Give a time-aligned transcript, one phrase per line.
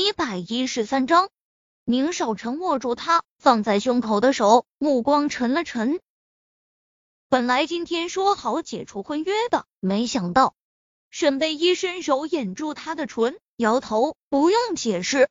[0.00, 1.28] 一百一十三章，
[1.84, 6.00] 宁少臣握住他放在胸口的手，目光沉了沉。
[7.28, 10.54] 本来今天说好解除婚约的，没想到
[11.10, 15.28] 沈贝依伸手掩住他的唇，摇头，不用解释。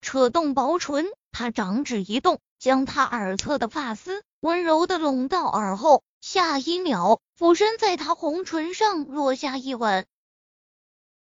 [0.00, 10.04] 扯动薄唇，他掌指一动，将他耳侧的发丝温柔的拢到耳后，下一秒俯身在他红唇上落下一吻。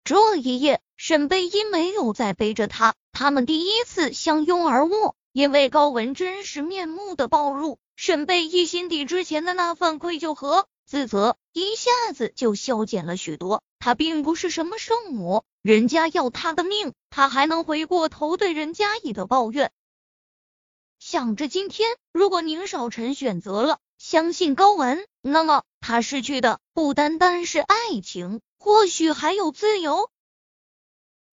[0.09, 5.15] 这一夜，沈贝因没有再背着他，他们第一次相拥而卧。
[5.33, 13.63] 因为高文真实面目的暴露，沈贝一心底之前的那份愧疚和自责一下子就消减了许多。
[13.79, 19.71] 他并不是什么圣母，人家要他的命，他还能回过头对人家以的抱怨。
[20.99, 28.41] 想着今天，如果宁少臣选择了相信高文，那么他失去的不单单是爱情。
[28.59, 30.11] 或许还有自由，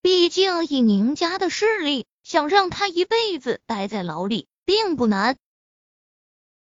[0.02, 5.36] 毕竟以宁家的势力，想让他一辈子待在牢里并不难。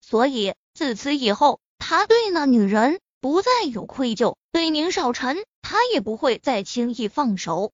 [0.02, 7.74] 所以自此以后，他对那女人不再有愧疚，对宁少臣，他也不会再轻易放手。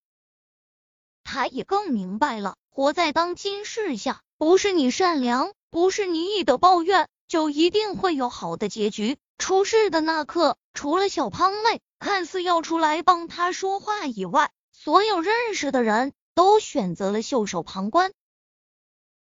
[1.24, 9.18] 他也更明白了，活在当今世下，不是你善良，不是你义的抱怨，就一定会有好的结局。
[9.36, 11.82] 出事的那刻，除了小胖妹。
[11.98, 18.12] 看似要出来帮他说话以外，所有认识的人都选择了袖手旁观。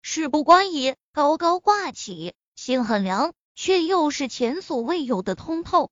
[0.01, 5.91] 事不关己，高高挂起，心很凉，却又是前所未有的通透。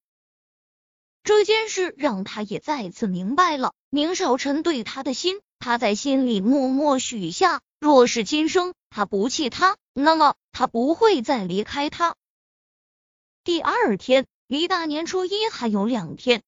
[1.22, 5.40] 这件事让他也再次明白了宁少臣对他的心。
[5.58, 12.16] 他在心里默默许下，若是今生他不弃他，那么他不会再离开他。
[13.44, 16.42] 第二天，离大年初一还有两天。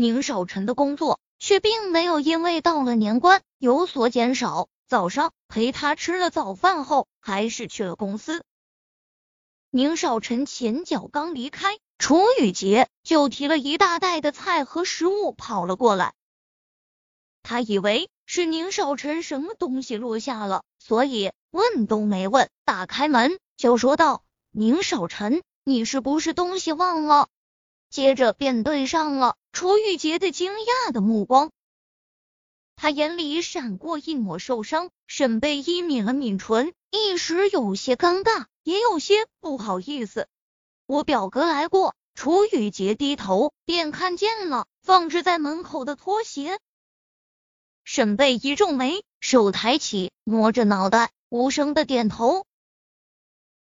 [0.00, 4.68] 宁少臣的工作却并没有因为到了年关有所减少。
[4.86, 8.44] 早上陪他吃了早饭后，还是去了公司。
[9.70, 16.14] 宁少臣前脚刚离开，楚雨洁就提了一大袋的菜和食物跑了过来。
[17.42, 27.26] 他以为是宁少臣什么东西落下了，所以问都没问，打开门就说道：“宁少臣，你是不是东西忘了？”
[27.90, 31.50] 接着便对上了楚雨洁的惊讶的目光，
[32.76, 34.90] 他眼里闪过一抹受伤。
[35.06, 40.28] 沈贝依抿了抿唇，一时有些尴尬，也有些不好意思。
[40.86, 41.94] 我表哥来过。
[42.14, 46.58] 楚雨洁低头便看见了放置在门口的拖鞋。
[47.84, 52.44] 沈贝一皱眉，手抬起，摸着脑袋，无声的点头。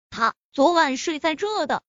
[0.08, 1.82] 他昨晚睡在这的。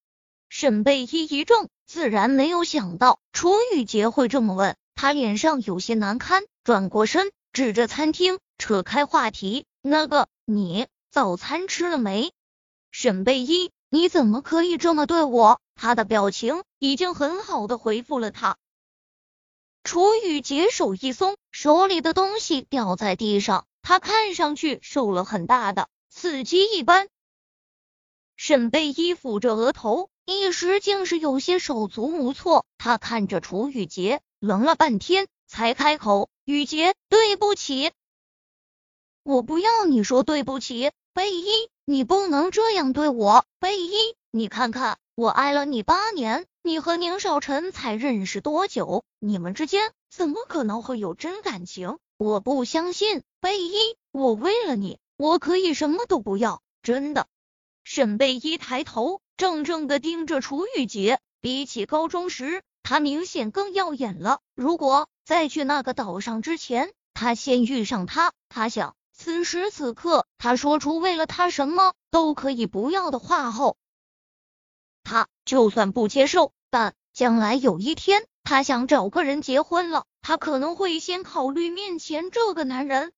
[0.49, 1.69] 沈贝依一怔。
[1.87, 12.33] 自然没有想到楚雨洁会这么问，他脸上有些难堪，转过身指着餐厅，扯开话题：“那个，你早餐吃了没？”
[12.91, 15.61] 沈贝依，你怎么可以这么对我？
[15.75, 18.57] 他的表情已经很好的回复了他。
[19.85, 27.07] 楚雨洁手一松，手里的东西掉在地上，他看上去受了很大的刺激一般。
[28.35, 30.09] 沈贝依抚着额头。
[30.29, 37.93] 一时竟是有些手足无措，他看着楚雨洁，愣了半天，才开口：“雨洁，对不起，
[39.23, 49.05] 我不要你说对不起，贝依，你不能这样对我，贝依，你看看，我爱了你八年，你和宁少臣才认识多久？
[49.19, 51.99] 你们之间怎么可能会有真感情？
[52.17, 57.27] 我不相信，贝依，我为了你，我可以什么都不要，真的。”
[57.85, 59.21] 沈贝依抬头。
[59.37, 64.39] 怔怔的盯着楚雨洁，比起高中时，他明显更耀眼了。
[64.55, 73.77] 如果在去那个岛上之前，他先遇上他，他想此时此刻，他说出为了他什么都可以不要的话后，
[75.03, 83.13] 他就算不接受，但将来有一天，他想找个人结婚了，他可能会先考虑面前这个男人。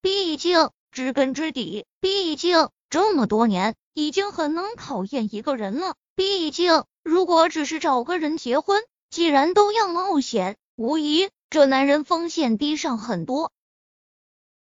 [0.00, 3.74] 毕竟知根知底，毕竟这么多年。
[3.96, 5.94] 已经很能考验一个人了。
[6.14, 13.52] 毕竟，如果只是找个人结婚，既然都要冒险，无疑这男人风险低上很多。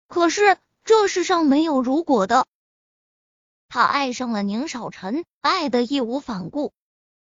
[0.09, 2.45] 可是这世上没有如果的，
[3.69, 6.73] 他爱上了宁少臣，爱的义无反顾，